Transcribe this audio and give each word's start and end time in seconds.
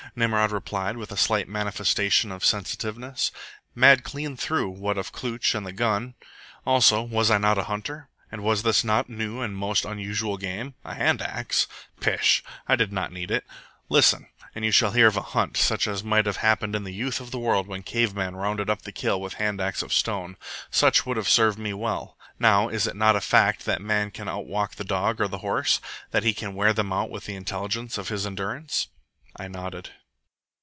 Nimrod 0.13 0.51
replied, 0.51 0.97
with 0.97 1.09
a 1.13 1.15
slight 1.15 1.47
manifestation 1.47 2.33
of 2.33 2.43
sensitiveness. 2.43 3.31
"Mad 3.73 4.03
clean 4.03 4.35
through, 4.35 4.67
what 4.69 4.97
of 4.97 5.13
Klooch 5.13 5.55
and 5.55 5.65
the 5.65 5.71
gun. 5.71 6.15
Also, 6.65 7.01
was 7.01 7.31
I 7.31 7.37
not 7.37 7.57
a 7.57 7.63
hunter? 7.63 8.09
And 8.29 8.43
was 8.43 8.63
this 8.63 8.83
not 8.83 9.07
new 9.07 9.39
and 9.39 9.55
most 9.55 9.85
unusual 9.85 10.35
game? 10.35 10.73
A 10.83 10.95
hand 10.95 11.21
axe? 11.21 11.65
Pish! 12.01 12.43
I 12.67 12.75
did 12.75 12.91
not 12.91 13.13
need 13.13 13.31
it. 13.31 13.45
Listen, 13.87 14.27
and 14.53 14.65
you 14.65 14.71
shall 14.71 14.91
hear 14.91 15.07
of 15.07 15.15
a 15.15 15.21
hunt, 15.21 15.55
such 15.55 15.87
as 15.87 16.03
might 16.03 16.25
have 16.25 16.37
happened 16.37 16.75
in 16.75 16.83
the 16.83 16.91
youth 16.93 17.21
of 17.21 17.31
the 17.31 17.39
world 17.39 17.67
when 17.67 17.81
cavemen 17.81 18.35
rounded 18.35 18.69
up 18.69 18.81
the 18.81 18.91
kill 18.91 19.21
with 19.21 19.35
hand 19.35 19.61
axe 19.61 19.81
of 19.81 19.93
stone. 19.93 20.35
Such 20.69 21.05
would 21.05 21.15
have 21.15 21.29
served 21.29 21.57
me 21.59 21.69
as 21.69 21.75
well. 21.75 22.17
Now 22.37 22.67
is 22.67 22.85
it 22.85 22.97
not 22.97 23.15
a 23.15 23.21
fact 23.21 23.63
that 23.63 23.81
man 23.81 24.11
can 24.11 24.27
outwalk 24.27 24.75
the 24.75 24.83
dog 24.83 25.21
or 25.21 25.29
horse? 25.37 25.79
That 26.09 26.23
he 26.23 26.33
can 26.33 26.53
wear 26.53 26.73
them 26.73 26.91
out 26.91 27.09
with 27.09 27.27
the 27.27 27.35
intelligence 27.35 27.97
of 27.97 28.09
his 28.09 28.25
endurance?" 28.25 28.87
I 29.37 29.47
nodded. 29.47 29.91